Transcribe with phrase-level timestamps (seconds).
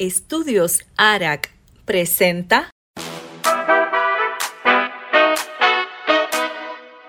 [0.00, 1.50] Estudios ARAC
[1.84, 2.70] presenta.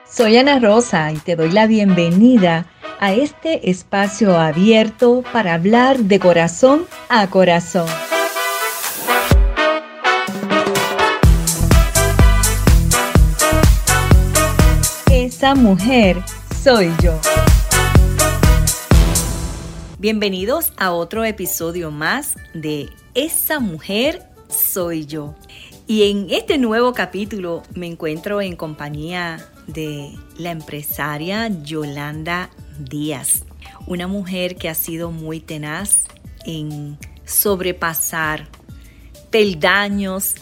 [0.06, 2.66] Soy Ana Rosa y te doy la bienvenida
[3.00, 7.88] a este espacio abierto para hablar de corazón a corazón.
[15.10, 16.22] Esa mujer
[16.62, 17.18] soy yo.
[20.02, 25.36] Bienvenidos a otro episodio más de Esa mujer soy yo.
[25.86, 32.50] Y en este nuevo capítulo me encuentro en compañía de la empresaria Yolanda
[32.80, 33.44] Díaz,
[33.86, 36.06] una mujer que ha sido muy tenaz
[36.48, 38.48] en sobrepasar
[39.30, 40.34] peldaños,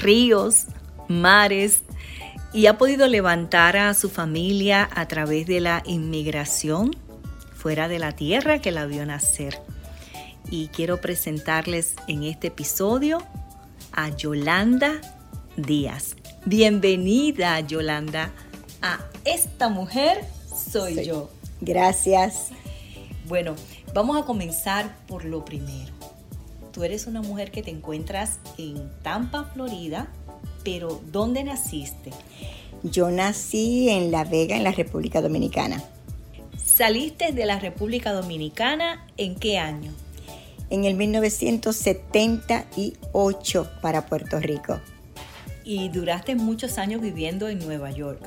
[0.00, 0.68] ríos,
[1.06, 1.82] mares
[2.54, 6.96] y ha podido levantar a su familia a través de la inmigración
[7.60, 9.60] fuera de la tierra que la vio nacer.
[10.50, 13.22] Y quiero presentarles en este episodio
[13.92, 15.00] a Yolanda
[15.58, 16.16] Díaz.
[16.46, 18.30] Bienvenida, Yolanda,
[18.80, 20.24] a esta mujer
[20.56, 21.28] soy, yo.
[21.60, 22.48] Gracias.
[23.28, 23.54] Bueno,
[23.92, 25.92] vamos a comenzar por lo primero.
[26.72, 30.08] Tú eres una mujer que te encuentras en Tampa, Florida,
[30.64, 32.10] pero ¿dónde naciste?
[32.82, 35.84] Yo nací en La Vega, en la República Dominicana.
[36.64, 39.90] ¿Saliste de la República Dominicana en qué año?
[40.70, 44.80] En el 1978 para Puerto Rico.
[45.64, 48.20] Y duraste muchos años viviendo en Nueva York.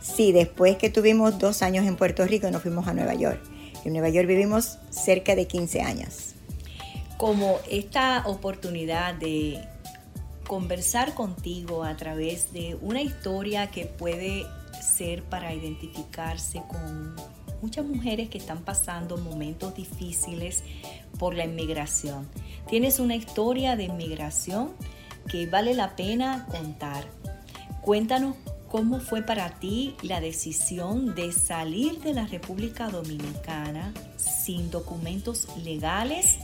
[0.00, 3.40] Sí, después que tuvimos dos años en Puerto Rico nos fuimos a Nueva York.
[3.84, 6.34] En Nueva York vivimos cerca de 15 años.
[7.16, 9.60] Como esta oportunidad de
[10.46, 14.46] conversar contigo a través de una historia que puede
[14.80, 17.16] ser para identificarse con
[17.62, 20.62] muchas mujeres que están pasando momentos difíciles
[21.18, 22.28] por la inmigración.
[22.68, 24.72] Tienes una historia de inmigración
[25.28, 27.04] que vale la pena contar.
[27.82, 28.36] Cuéntanos
[28.68, 36.38] cómo fue para ti la decisión de salir de la República Dominicana sin documentos legales.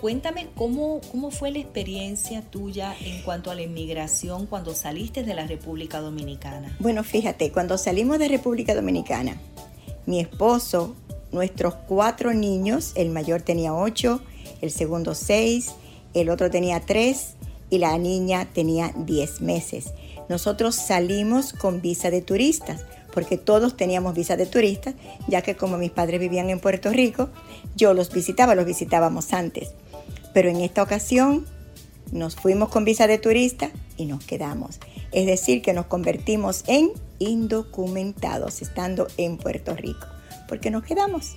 [0.00, 5.34] Cuéntame cómo, cómo fue la experiencia tuya en cuanto a la inmigración cuando saliste de
[5.34, 6.76] la República Dominicana.
[6.80, 9.38] Bueno, fíjate, cuando salimos de República Dominicana,
[10.06, 10.94] mi esposo,
[11.32, 14.20] nuestros cuatro niños, el mayor tenía ocho,
[14.62, 15.72] el segundo seis,
[16.14, 17.34] el otro tenía tres
[17.68, 19.92] y la niña tenía diez meses.
[20.28, 24.94] Nosotros salimos con visa de turistas, porque todos teníamos visa de turistas,
[25.28, 27.30] ya que como mis padres vivían en Puerto Rico,
[27.74, 29.70] yo los visitaba, los visitábamos antes.
[30.32, 31.46] Pero en esta ocasión
[32.12, 34.78] nos fuimos con visa de turista y nos quedamos.
[35.12, 40.06] Es decir, que nos convertimos en indocumentados estando en Puerto Rico,
[40.48, 41.36] porque nos quedamos.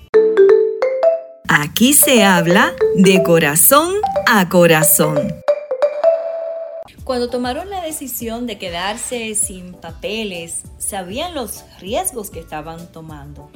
[1.48, 3.96] Aquí se habla de corazón
[4.28, 5.34] a corazón.
[7.04, 13.50] Cuando tomaron la decisión de quedarse sin papeles, sabían los riesgos que estaban tomando.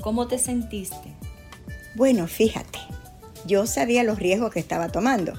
[0.00, 1.16] ¿Cómo te sentiste?
[1.96, 2.78] Bueno, fíjate,
[3.46, 5.32] yo sabía los riesgos que estaba tomando,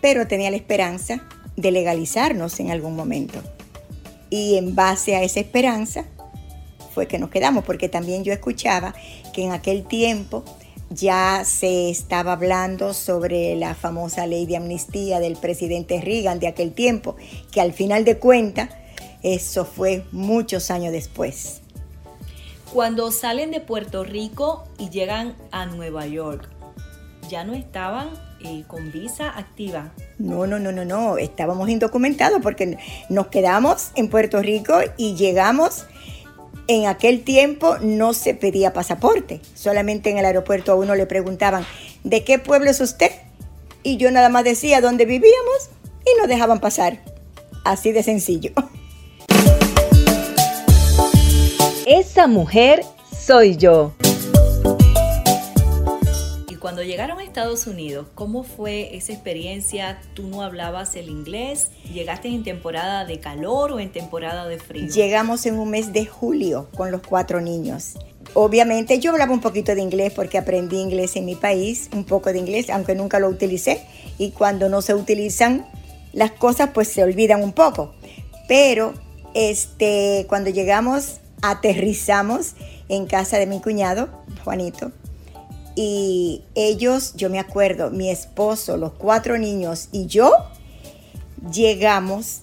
[0.00, 3.42] pero tenía la esperanza de legalizarnos en algún momento.
[4.30, 6.04] Y en base a esa esperanza
[6.94, 8.94] fue que nos quedamos, porque también yo escuchaba
[9.32, 10.44] que en aquel tiempo
[10.90, 16.72] ya se estaba hablando sobre la famosa ley de amnistía del presidente Reagan de aquel
[16.72, 17.16] tiempo,
[17.50, 18.70] que al final de cuentas
[19.22, 21.60] eso fue muchos años después.
[22.72, 26.48] Cuando salen de Puerto Rico y llegan a Nueva York,
[27.28, 28.10] ya no estaban
[28.40, 29.92] eh, con visa activa.
[30.18, 35.86] No, no, no, no, no, estábamos indocumentados porque nos quedamos en Puerto Rico y llegamos.
[36.68, 41.64] En aquel tiempo no se pedía pasaporte, solamente en el aeropuerto a uno le preguntaban,
[42.02, 43.12] ¿de qué pueblo es usted?
[43.84, 45.70] Y yo nada más decía dónde vivíamos
[46.04, 46.98] y nos dejaban pasar.
[47.64, 48.50] Así de sencillo.
[51.86, 52.82] Esa mujer
[53.16, 53.94] soy yo
[56.66, 60.00] cuando llegaron a Estados Unidos, ¿cómo fue esa experiencia?
[60.14, 61.68] ¿Tú no hablabas el inglés?
[61.94, 64.88] ¿Llegaste en temporada de calor o en temporada de frío?
[64.88, 67.94] Llegamos en un mes de julio con los cuatro niños.
[68.34, 72.32] Obviamente yo hablaba un poquito de inglés porque aprendí inglés en mi país, un poco
[72.32, 73.86] de inglés, aunque nunca lo utilicé.
[74.18, 75.68] Y cuando no se utilizan
[76.12, 77.94] las cosas, pues se olvidan un poco.
[78.48, 78.92] Pero
[79.34, 82.54] este, cuando llegamos, aterrizamos
[82.88, 84.08] en casa de mi cuñado,
[84.42, 84.90] Juanito,
[85.76, 90.32] y ellos, yo me acuerdo, mi esposo, los cuatro niños y yo,
[91.52, 92.40] llegamos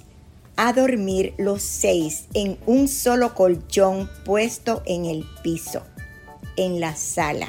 [0.56, 5.82] a dormir los seis en un solo colchón puesto en el piso,
[6.58, 7.48] en la sala.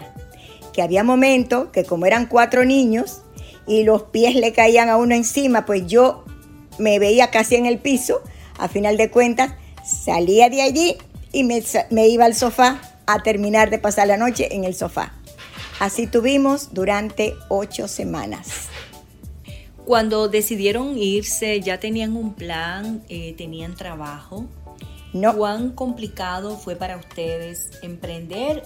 [0.73, 3.21] Que había momentos que como eran cuatro niños
[3.67, 6.25] y los pies le caían a uno encima, pues yo
[6.79, 8.23] me veía casi en el piso.
[8.59, 9.53] A final de cuentas,
[9.85, 10.97] salía de allí
[11.31, 15.13] y me, me iba al sofá a terminar de pasar la noche en el sofá.
[15.81, 18.69] Así tuvimos durante ocho semanas.
[19.85, 23.03] Cuando decidieron irse, ¿ya tenían un plan?
[23.09, 24.47] Eh, ¿Tenían trabajo?
[25.13, 25.37] No.
[25.37, 28.63] ¿Cuán complicado fue para ustedes emprender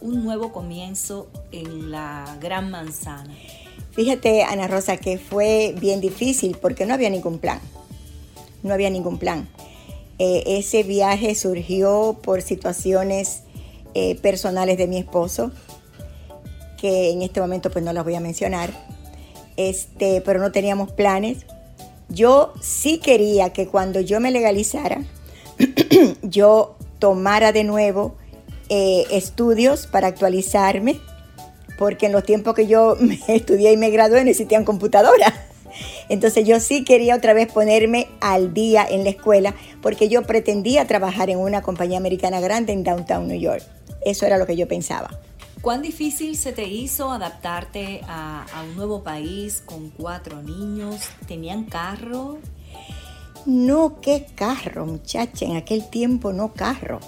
[0.00, 3.34] un nuevo comienzo en la Gran Manzana?
[3.92, 7.60] Fíjate, Ana Rosa, que fue bien difícil porque no había ningún plan.
[8.62, 9.48] No había ningún plan.
[10.18, 13.42] Eh, ese viaje surgió por situaciones
[13.94, 15.52] eh, personales de mi esposo,
[16.82, 18.70] que en este momento pues no las voy a mencionar
[19.56, 21.46] este, pero no teníamos planes.
[22.08, 25.02] Yo sí quería que cuando yo me legalizara,
[26.22, 28.16] yo tomara de nuevo
[28.68, 31.00] eh, estudios para actualizarme,
[31.78, 35.32] porque en los tiempos que yo me estudié y me gradué necesitían computadora.
[36.08, 40.86] Entonces yo sí quería otra vez ponerme al día en la escuela, porque yo pretendía
[40.86, 43.62] trabajar en una compañía americana grande en Downtown New York.
[44.04, 45.18] Eso era lo que yo pensaba.
[45.62, 51.02] ¿Cuán difícil se te hizo adaptarte a, un nuevo país con cuatro niños?
[51.28, 52.38] ¿Tenían carro?
[53.46, 55.44] No, qué carro, muchacha.
[55.44, 56.98] En aquel tiempo no carro.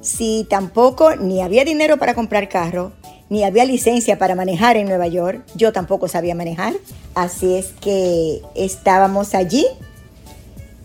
[0.00, 2.92] Si tampoco ni había dinero para comprar carro,
[3.30, 6.74] ni había licencia para manejar en Nueva York, yo tampoco sabía manejar.
[7.16, 9.66] Así es que estábamos allí.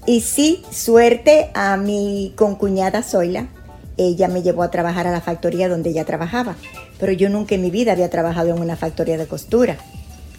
[0.08, 3.50] Y sí, suerte a mi concuñada Zoila.
[3.98, 6.56] Ella me llevó a trabajar a la factoría donde ella trabajaba
[7.00, 9.78] pero yo nunca en mi vida había trabajado en una factoría de costura.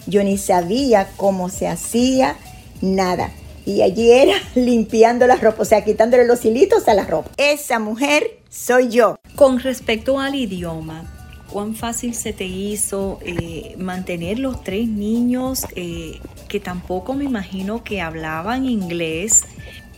[0.07, 2.37] Yo ni sabía cómo se hacía
[2.81, 3.31] nada.
[3.67, 7.31] Y allí era limpiando la ropa, o sea, quitándole los hilitos a la ropa.
[7.37, 9.17] Esa mujer soy yo.
[9.35, 11.05] Con respecto al idioma,
[11.51, 17.83] ¿cuán fácil se te hizo eh, mantener los tres niños eh, que tampoco me imagino
[17.83, 19.43] que hablaban inglés?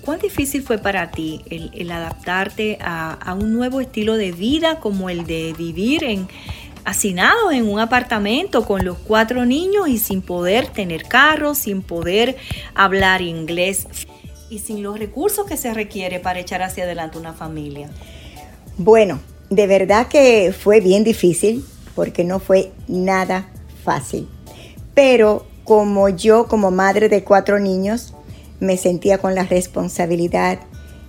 [0.07, 5.27] ¿Cuán difícil fue para ti el, adaptarte a, un nuevo estilo de vida como el
[5.27, 6.29] de vivir en,
[6.85, 12.37] hacinados en un apartamento con los cuatro niños y sin poder tener carro, sin poder
[12.77, 13.89] hablar inglés
[14.49, 17.91] y sin los recursos que se requiere para echar hacia adelante una familia?
[18.79, 19.19] Bueno,
[19.51, 21.65] de verdad que fue bien difícil
[21.97, 23.49] porque no fue nada
[23.83, 24.29] fácil.
[24.95, 28.15] Pero como yo, como madre de cuatro niños,
[28.61, 30.59] me sentía con la responsabilidad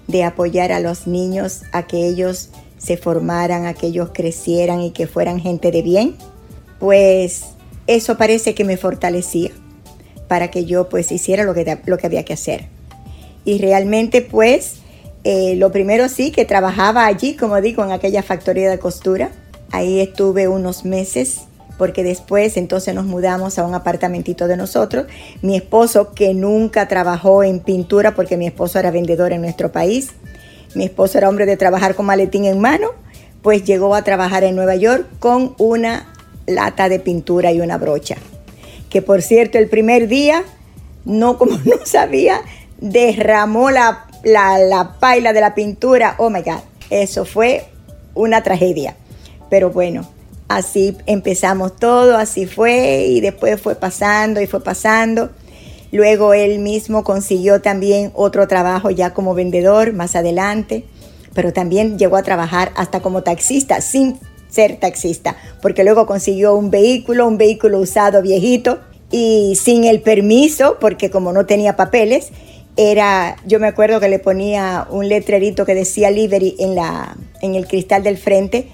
[0.07, 4.91] de apoyar a los niños a que ellos se formaran, a que ellos crecieran y
[4.91, 6.15] que fueran gente de bien,
[6.79, 7.45] pues
[7.87, 9.51] eso parece que me fortalecía
[10.27, 12.67] para que yo pues hiciera lo que, lo que había que hacer.
[13.45, 14.75] Y realmente pues
[15.23, 19.31] eh, lo primero sí que trabajaba allí, como digo, en aquella factoría de costura.
[19.71, 21.46] Ahí estuve unos meses
[21.77, 25.05] porque después entonces nos mudamos a un apartamentito de nosotros.
[25.41, 30.11] Mi esposo, que nunca trabajó en pintura porque mi esposo era vendedor en nuestro país,
[30.75, 32.89] mi esposo era hombre de trabajar con maletín en mano,
[33.41, 36.13] pues llegó a trabajar en Nueva York con una
[36.45, 38.17] lata de pintura y una brocha.
[38.89, 40.43] Que por cierto, el primer día,
[41.05, 42.41] no como no sabía,
[42.79, 46.15] derramó la, la, la paila de la pintura.
[46.17, 47.65] Oh my God, eso fue
[48.15, 48.95] una tragedia.
[49.49, 50.07] Pero bueno,
[50.47, 55.29] Así empezamos todo, así fue y después fue pasando y fue pasando.
[55.91, 60.85] Luego él mismo consiguió también otro trabajo ya como vendedor más adelante,
[61.33, 66.71] pero también llegó a trabajar hasta como taxista sin ser taxista, porque luego consiguió un
[66.71, 68.79] vehículo, un vehículo usado viejito
[69.11, 72.29] y sin el permiso, porque como no tenía papeles,
[72.77, 77.55] era, yo me acuerdo que le ponía un letrerito que decía livery en, la, en
[77.55, 78.67] el cristal del frente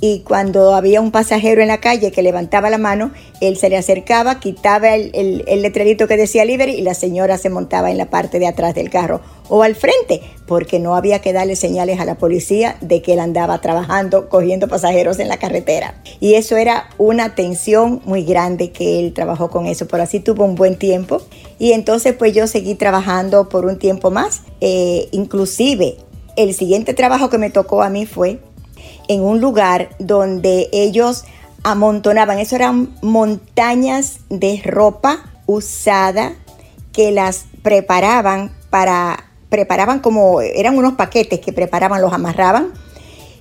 [0.00, 3.76] y cuando había un pasajero en la calle que levantaba la mano, él se le
[3.76, 8.38] acercaba, quitaba el, letrerito que decía livery y la señora se montaba en la parte
[8.38, 12.16] de atrás del carro o al frente, porque no había que darle señales a la
[12.16, 16.00] policía de que él andaba trabajando, cogiendo pasajeros en la carretera.
[16.20, 20.44] Y eso era una tensión muy grande que él trabajó con eso, pero así tuvo
[20.44, 21.22] un buen tiempo.
[21.58, 25.96] Y entonces pues yo seguí trabajando por un tiempo más, eh, inclusive
[26.36, 28.38] el siguiente trabajo que me tocó a mí fue
[29.08, 31.24] en un lugar donde ellos
[31.64, 36.34] amontonaban, eso eran montañas de ropa usada
[36.92, 42.72] que las preparaban para, preparaban como, eran unos paquetes que preparaban, los amarraban.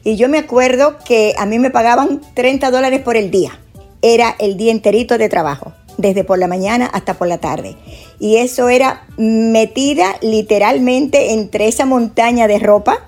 [0.03, 3.59] Y yo me acuerdo que a mí me pagaban 30 dólares por el día.
[4.01, 7.75] Era el día enterito de trabajo, desde por la mañana hasta por la tarde.
[8.19, 13.06] Y eso era metida literalmente entre esa montaña de ropa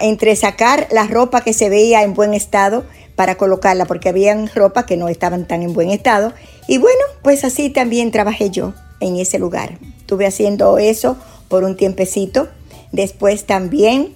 [0.00, 2.84] entre sacar la ropa que se veía en buen estado
[3.16, 6.32] para colocarla, porque había ropa que no estaban tan en buen estado,
[6.66, 9.78] Y bueno, pues así también trabajé yo en ese lugar.
[9.98, 11.16] Estuve haciendo eso
[11.48, 12.48] por un tiempecito.
[12.90, 14.14] Después también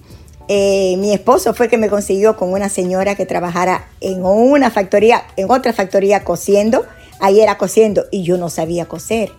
[0.51, 5.23] eh, mi esposo fue que me consiguió con una señora que trabajara en una factoría,
[5.37, 6.85] en otra factoría cosiendo.
[7.19, 9.31] Ahí era cosiendo y yo no sabía coser.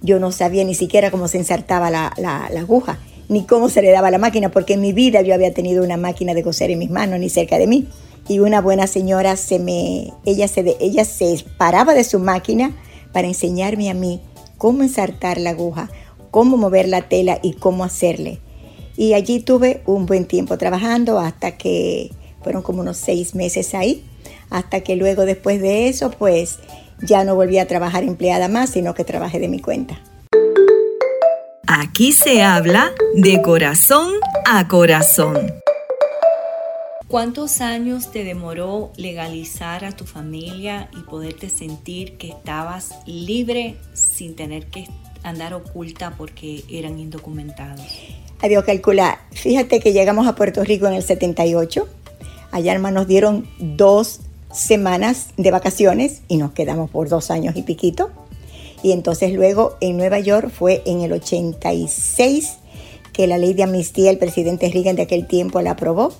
[0.00, 3.90] Yo no sabía ni siquiera cómo se insertaba la, la, aguja, ni cómo se le
[3.90, 6.78] daba la máquina, porque en mi vida yo había tenido una máquina de coser en
[6.78, 7.88] mis manos, ni cerca de mí.
[8.28, 12.74] Y una buena señora se me, ella se, ella se paraba de su máquina
[13.12, 14.20] para enseñarme a mí
[14.56, 15.90] cómo ensartar la aguja,
[16.30, 18.40] cómo mover la tela y cómo hacerle.
[18.96, 22.10] Y allí tuve un buen tiempo trabajando hasta que
[22.42, 24.04] fueron como unos seis meses ahí,
[24.50, 26.58] hasta que luego después de eso pues
[27.02, 30.00] ya no volví a trabajar empleada más, sino que trabajé de mi cuenta.
[31.66, 34.12] Aquí se habla de corazón
[34.44, 35.54] a corazón.
[37.08, 44.36] ¿Cuántos años te demoró legalizar a tu familia y poderte sentir que estabas libre sin
[44.36, 44.88] tener que
[45.22, 47.86] andar oculta porque eran indocumentados?
[48.42, 49.20] Adiós calcular.
[49.30, 51.88] Fíjate que llegamos a Puerto Rico en el 78.
[52.50, 54.20] Allá nos dieron dos
[54.52, 58.10] semanas de vacaciones y nos quedamos por dos años y piquito.
[58.84, 62.58] Y entonces luego en Nueva York fue en el 86
[63.14, 66.12] que la ley de amnistía, el presidente Reagan de aquel tiempo la aprobó.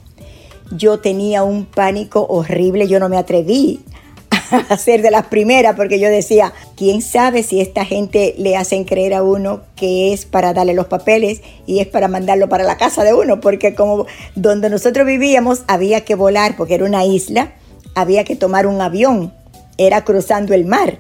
[0.75, 3.81] Yo tenía un pánico horrible, yo no me atreví
[4.71, 8.85] a ser de las primeras porque yo decía, ¿quién sabe si esta gente le hacen
[8.85, 12.79] creer a uno que es para darle los papeles y es para mandarlo para la
[12.79, 13.43] casa de uno?
[13.43, 14.07] Porque como
[14.37, 17.53] donde nosotros vivíamos había que volar porque era una isla,
[17.95, 19.35] había que tomar un avión,
[19.77, 20.99] era cruzando el mar.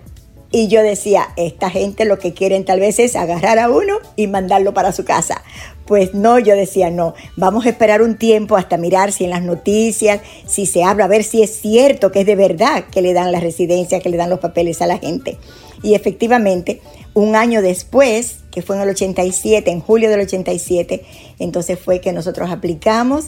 [0.56, 4.28] Y yo decía, esta gente lo que quieren tal vez es agarrar a uno y
[4.28, 5.42] mandarlo para su casa.
[5.84, 9.42] Pues no, yo decía, no, vamos a esperar un tiempo hasta mirar si en las
[9.42, 13.14] noticias, si se habla, a ver si es cierto que es de verdad que le
[13.14, 15.38] dan la residencia, que le dan los papeles a la gente.
[15.82, 16.80] Y efectivamente,
[17.14, 21.04] un año después, que fue en el 87, en julio del 87,
[21.40, 23.24] entonces fue que nosotros aplicamos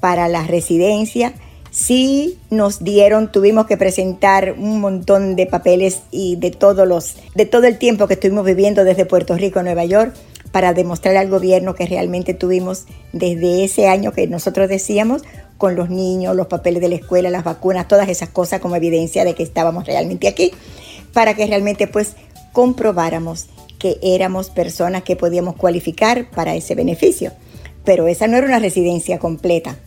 [0.00, 1.34] para la residencia
[1.80, 7.46] sí nos dieron, tuvimos que presentar un montón de papeles y de todos los, de
[7.46, 10.14] todo el tiempo que estuvimos viviendo desde Puerto Rico a Nueva York
[10.52, 12.84] para demostrar al gobierno que realmente tuvimos
[13.14, 15.22] desde ese año que nosotros decíamos
[15.56, 19.24] con los niños, los papeles de la escuela, las vacunas, todas esas cosas como evidencia
[19.24, 20.52] de que estábamos realmente aquí,
[21.14, 22.14] para que realmente pues
[22.52, 23.46] comprobáramos
[23.78, 27.32] que éramos personas que podíamos cualificar para ese beneficio.
[27.84, 29.78] Pero esa no era una residencia completa,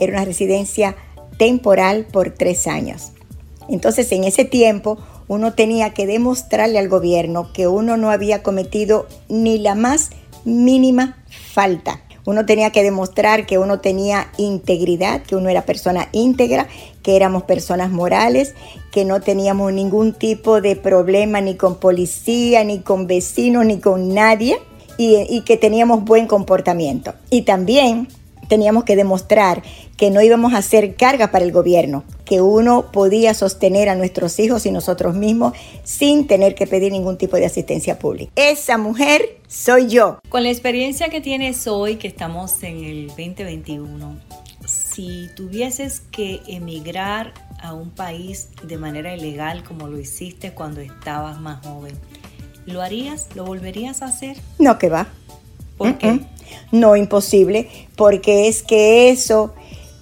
[0.00, 0.96] era una residencia
[1.36, 3.12] temporal por tres años.
[3.68, 9.06] Entonces en ese tiempo uno tenía que demostrarle al gobierno que uno no había cometido
[9.28, 10.10] ni la más
[10.44, 11.16] mínima
[11.52, 12.02] falta.
[12.24, 16.66] Uno tenía que demostrar que uno tenía integridad, que uno era persona íntegra,
[17.02, 18.54] que éramos personas morales,
[18.90, 24.12] que no teníamos ningún tipo de problema ni con policía, ni con vecinos, ni con
[24.12, 24.58] nadie,
[24.98, 27.14] y, y que teníamos buen comportamiento.
[27.30, 28.08] Y también
[28.48, 29.62] teníamos que demostrar
[29.96, 34.38] que no íbamos a ser carga para el gobierno, que uno podía sostener a nuestros
[34.38, 38.32] hijos y nosotros mismos sin tener que pedir ningún tipo de asistencia pública.
[38.36, 40.18] Esa mujer soy yo.
[40.28, 44.16] Con la experiencia que tienes hoy, que estamos en el 2021,
[44.66, 51.40] si tuvieses que emigrar a un país de manera ilegal como lo hiciste cuando estabas
[51.40, 51.94] más joven,
[52.66, 53.28] ¿lo harías?
[53.34, 54.36] ¿Lo volverías a hacer?
[54.58, 55.06] No, que va.
[55.76, 56.20] ¿Por qué?
[56.72, 59.54] No, imposible, porque es que eso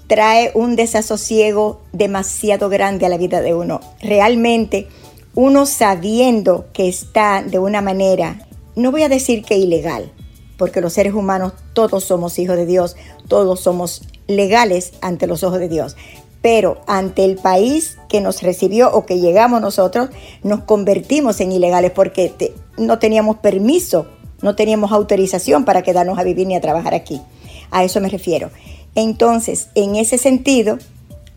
[0.07, 3.81] trae un desasosiego demasiado grande a la vida de uno.
[4.01, 4.89] Realmente,
[5.35, 8.47] uno sabiendo que está de una manera,
[8.77, 10.13] no voy a decir que ilegal,
[10.57, 12.97] porque los seres humanos todos somos hijos de Dios,
[13.29, 15.97] todos somos legales ante los ojos de Dios.
[16.43, 20.11] Pero ante el país que nos recibió o que llegamos nosotros,
[20.43, 24.07] nos convertimos en ilegales porque no teníamos permiso
[24.45, 27.23] no teníamos autorización para quedarnos a vivir ni a trabajar aquí.
[27.71, 28.51] A eso me refiero.
[28.95, 30.79] Entonces, en ese sentido,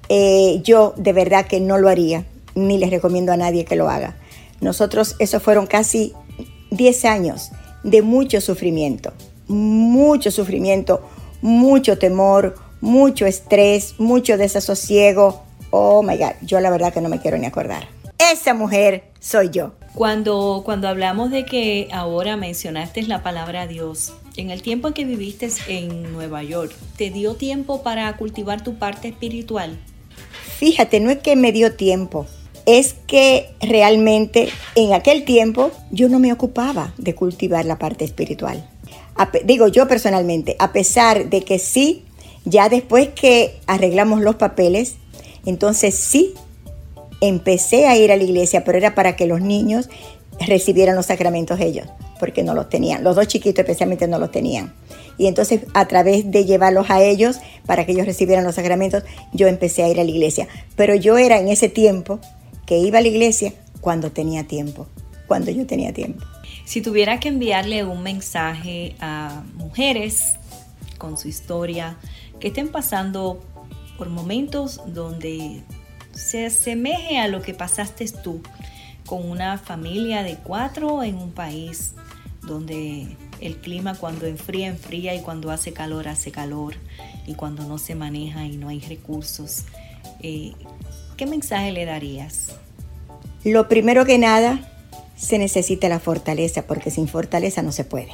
[0.10, 3.90] eh, yo de verdad que no lo haría, ni les recomiendo a nadie que lo
[3.90, 4.18] haga.
[4.60, 6.12] Nosotros, esos fueron casi
[6.72, 9.14] 10 años de mucho sufrimiento,
[9.48, 11.02] mucho sufrimiento,
[11.42, 15.44] mucho temor, mucho estrés, mucho desasosiego.
[15.70, 17.88] Oh my God, yo la verdad que no me quiero ni acordar.
[18.18, 19.72] Esa mujer soy yo.
[19.98, 25.06] Cuando, cuando hablamos de que ahora mencionaste la palabra Dios, en el tiempo en que
[25.06, 29.76] viviste en Nueva York, ¿te dio tiempo para cultivar tu parte espiritual?
[30.60, 32.28] Fíjate, no es que me dio tiempo,
[32.68, 38.70] es que realmente en aquel tiempo yo no me ocupaba de cultivar la parte espiritual.
[39.46, 42.04] digo yo personalmente, a pesar de que sí,
[42.46, 44.98] ya después que arreglamos los papeles,
[45.44, 46.36] entonces sí
[47.22, 49.90] empecé a ir a la iglesia, pero era para que los niños
[50.40, 51.88] recibieran los sacramentos ellos,
[52.20, 53.04] porque no los tenían.
[53.04, 54.74] Los dos chiquitos especialmente no los tenían.
[55.18, 59.48] Y entonces a través de llevarlos a ellos para que ellos recibieran los sacramentos, yo
[59.48, 60.48] empecé a ir a la iglesia.
[60.76, 62.20] Pero yo era en ese tiempo
[62.66, 64.88] que iba a la iglesia cuando tenía tiempo,
[65.28, 66.24] cuando yo tenía tiempo.
[66.66, 70.36] Si tuviera que enviarle un mensaje a mujeres
[70.98, 71.98] con su historia
[72.40, 73.42] que estén pasando
[73.98, 75.64] por momentos donde
[76.18, 78.42] se asemeje a lo que pasaste tú
[79.06, 81.94] con una familia de cuatro en un país
[82.42, 86.74] donde el clima cuando enfría, enfría y cuando hace calor, hace calor
[87.28, 89.66] y cuando no se maneja y no hay recursos.
[90.22, 90.54] Eh,
[91.16, 92.56] ¿Qué mensaje le darías?
[93.44, 94.60] Lo primero que nada,
[95.16, 98.12] se necesita la fortaleza porque sin fortaleza no se puede.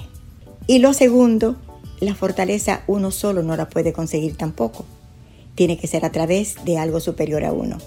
[0.68, 1.56] Y lo segundo,
[2.00, 4.86] la fortaleza uno solo no la puede conseguir tampoco.
[5.56, 7.78] Tiene que ser a través de algo superior a uno.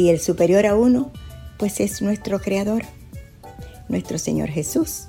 [0.00, 1.12] Y el superior a uno,
[1.58, 2.84] pues es nuestro Creador,
[3.90, 5.08] nuestro Señor Jesús.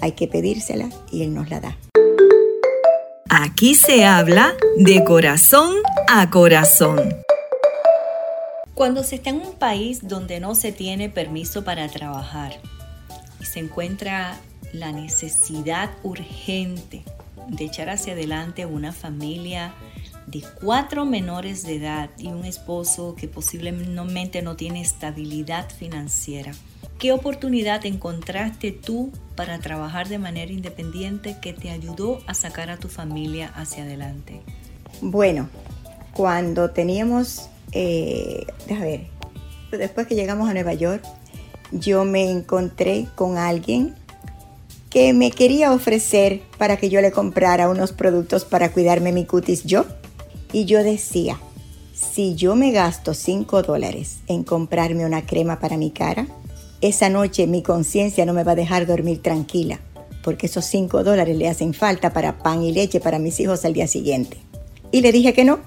[0.00, 1.76] Hay que pedírsela y Él nos la da.
[3.30, 5.76] Aquí se habla de corazón
[6.08, 7.14] a corazón.
[8.74, 12.58] Cuando se está en un país donde no se tiene permiso para trabajar
[13.40, 14.40] y se encuentra
[14.72, 17.04] la necesidad urgente
[17.46, 19.72] de echar hacia adelante una familia
[20.32, 26.52] de cuatro menores de edad y un esposo que posiblemente no tiene estabilidad financiera.
[26.98, 32.78] ¿Qué oportunidad encontraste tú para trabajar de manera independiente que te ayudó a sacar a
[32.78, 34.40] tu familia hacia adelante?
[35.02, 35.50] Bueno,
[36.14, 39.08] cuando teníamos, eh, déjame
[39.70, 41.04] ver, después que llegamos a Nueva York,
[41.72, 43.94] yo me encontré con alguien
[44.88, 49.64] que me quería ofrecer para que yo le comprara unos productos para cuidarme mi cutis
[49.64, 49.84] yo.
[50.52, 51.38] Y yo decía,
[51.94, 56.26] si yo me gasto 5 dólares en comprarme una crema para mi cara,
[56.80, 59.80] esa noche mi conciencia no me va a dejar dormir tranquila,
[60.22, 63.72] porque esos 5 dólares le hacen falta para pan y leche para mis hijos al
[63.72, 64.36] día siguiente.
[64.90, 65.60] Y le dije que no.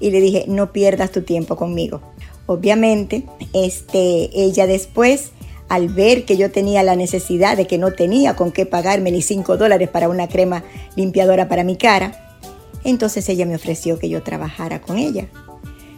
[0.00, 2.00] Y le dije, no pierdas tu tiempo conmigo.
[2.46, 3.24] Obviamente,
[3.54, 5.30] este, ella después
[5.68, 9.22] al ver que yo tenía la necesidad de que no tenía con qué pagarme ni
[9.22, 10.62] 5 dólares para una crema
[10.94, 12.23] limpiadora para mi cara,
[12.84, 15.28] entonces ella me ofreció que yo trabajara con ella.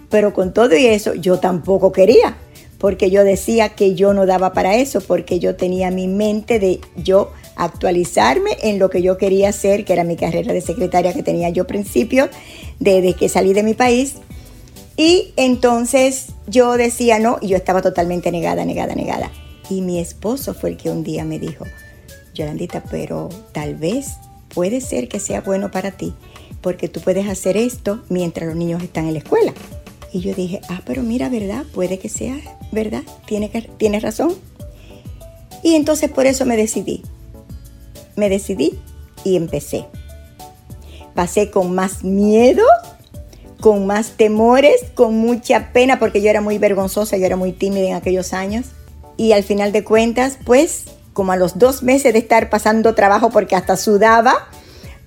[0.08, 2.36] Pero con todo y eso yo tampoco quería,
[2.78, 6.80] porque yo decía que yo no daba para eso, porque yo tenía mi mente de
[6.96, 11.22] yo actualizarme en lo que yo quería hacer, que era mi carrera de secretaria que
[11.22, 12.28] tenía yo principio
[12.78, 14.14] desde que salí de mi país.
[14.96, 19.30] Y entonces yo decía no, y yo estaba totalmente negada, negada, negada.
[19.68, 21.64] Y mi esposo fue el que un día me dijo,
[22.34, 24.12] Yolandita, pero tal vez
[24.54, 26.14] puede ser que sea bueno para ti,
[26.60, 29.52] porque tú puedes hacer esto mientras los niños están en la escuela.
[30.12, 31.64] Y yo dije, ah, pero mira, ¿verdad?
[31.74, 32.36] Puede que sea,
[32.72, 33.02] ¿verdad?
[33.26, 34.34] Tienes, tienes razón.
[35.62, 37.02] Y entonces por eso me decidí.
[38.14, 38.78] Me decidí
[39.24, 39.86] y empecé.
[41.14, 42.64] Pasé con más miedo,
[43.60, 47.88] con más temores, con mucha pena, porque yo era muy vergonzosa, yo era muy tímida
[47.88, 48.66] en aquellos años
[49.16, 53.30] y al final de cuentas, pues como a los dos meses de estar pasando trabajo
[53.30, 54.48] porque hasta sudaba,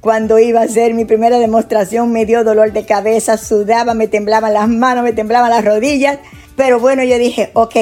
[0.02, 4.54] cuando iba a hacer mi primera demostración me dio dolor de cabeza, sudaba, me temblaban
[4.54, 6.20] las manos, me temblaban las rodillas,
[6.56, 7.76] pero bueno, yo dije, ok,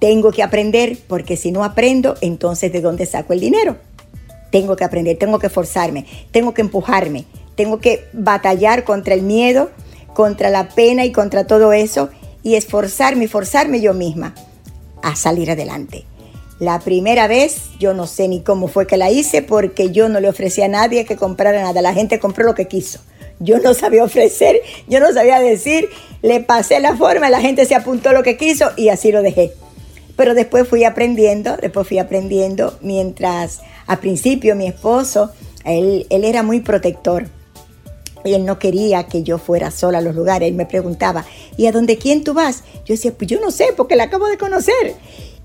[0.00, 3.76] tengo que aprender porque si no aprendo, entonces ¿de dónde saco el dinero?
[4.50, 9.70] Tengo que aprender, tengo que forzarme, tengo que empujarme, tengo que batallar contra el miedo,
[10.12, 12.10] contra la pena y contra todo eso
[12.42, 14.34] y esforzarme y forzarme yo misma
[15.02, 16.04] a salir adelante.
[16.60, 20.20] La primera vez yo no sé ni cómo fue que la hice porque yo no
[20.20, 21.80] le ofrecí a nadie que comprara nada.
[21.80, 23.00] La gente compró lo que quiso.
[23.38, 25.88] Yo no sabía ofrecer, yo no sabía decir,
[26.20, 29.52] le pasé la forma, la gente se apuntó lo que quiso y así lo dejé.
[30.16, 35.30] Pero después fui aprendiendo, después fui aprendiendo mientras al principio mi esposo,
[35.64, 37.26] él, él era muy protector.
[38.22, 40.46] Y él no quería que yo fuera sola a los lugares.
[40.46, 41.24] Él me preguntaba,
[41.56, 42.64] ¿y a dónde quién tú vas?
[42.84, 44.94] Yo decía, pues yo no sé, porque la acabo de conocer.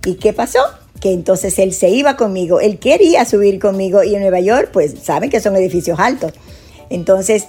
[0.05, 0.59] ¿Y qué pasó?
[0.99, 2.59] Que entonces él se iba conmigo.
[2.59, 4.03] Él quería subir conmigo.
[4.03, 6.33] Y en Nueva York, pues saben que son edificios altos.
[6.89, 7.45] Entonces,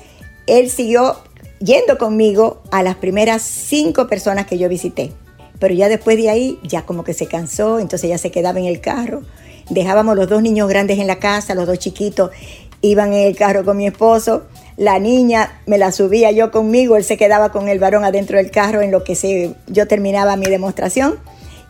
[0.47, 1.17] él siguió
[1.61, 5.13] yendo conmigo a las primeras cinco personas que yo visité.
[5.59, 8.67] Pero ya después de ahí, ya como que se cansó, entonces ya se quedaba en
[8.67, 9.23] el carro.
[9.71, 12.31] Dejábamos los dos niños grandes en la casa, los dos chiquitos
[12.83, 14.43] iban en el carro con mi esposo
[14.77, 18.51] la niña me la subía yo conmigo, él se quedaba con el varón adentro del
[18.51, 21.19] carro en lo que se, yo terminaba mi demostración.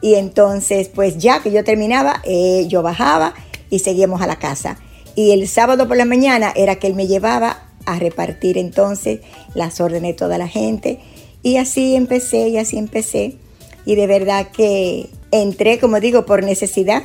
[0.00, 3.34] Y entonces, pues ya que yo terminaba, eh, yo bajaba
[3.70, 4.78] y seguíamos a la casa.
[5.14, 9.20] Y el sábado por la mañana era que él me llevaba a repartir entonces
[9.54, 11.00] las órdenes de toda la gente.
[11.42, 13.36] Y así empecé, y así empecé.
[13.84, 17.04] y de verdad que entré, como digo, por necesidad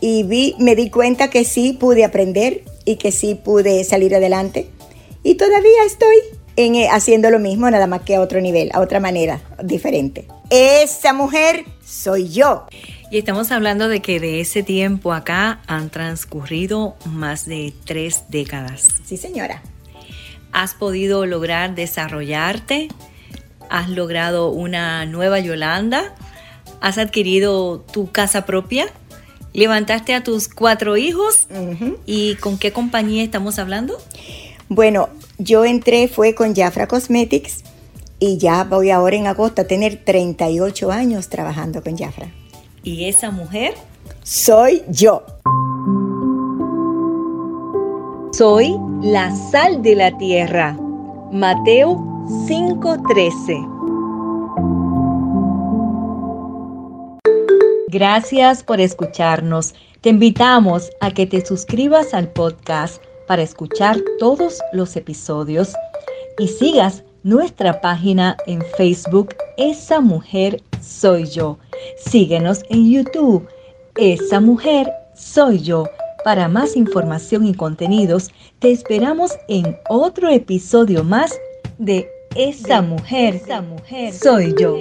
[0.00, 4.68] y vi, me di cuenta que sí pude aprender y que sí pude salir adelante.
[5.22, 6.16] Y todavía estoy
[6.56, 10.26] en, eh, haciendo lo mismo, nada más que a otro nivel, a otra manera, diferente.
[10.48, 12.66] Esa mujer soy yo.
[13.10, 18.86] Y estamos hablando de que de ese tiempo acá han transcurrido más de tres décadas.
[19.04, 19.62] Sí, señora.
[20.52, 22.88] ¿Has podido lograr desarrollarte?
[23.68, 26.14] ¿Has logrado una nueva Yolanda?
[26.80, 28.86] ¿Has adquirido tu casa propia?
[29.52, 31.48] ¿Levantaste a tus cuatro hijos?
[32.06, 34.00] ¿Y con qué compañía estamos hablando?
[34.68, 37.64] Bueno, yo entré fue con Jafra Cosmetics
[38.20, 42.30] y ya voy ahora en agosto a tener 38 años trabajando con Jafra.
[42.84, 43.74] ¿Y esa mujer?
[44.22, 45.24] Soy yo.
[48.32, 50.76] Soy la sal de la tierra.
[51.32, 51.96] Mateo
[52.46, 53.66] 5:13.
[57.88, 59.74] Gracias por escucharnos.
[60.00, 65.74] Te invitamos a que te suscribas al podcast para escuchar todos los episodios
[66.38, 71.58] y sigas nuestra página en Facebook Esa Mujer Soy Yo.
[71.96, 73.48] Síguenos en YouTube
[73.96, 75.84] Esa Mujer Soy Yo.
[76.24, 81.38] Para más información y contenidos, te esperamos en otro episodio más
[81.78, 84.76] de Esa Mujer, Esa Mujer Soy Yo.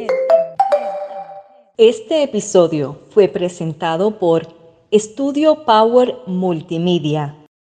[1.78, 4.48] Este episodio fue presentado por
[4.92, 7.39] Estudio Power Multimedia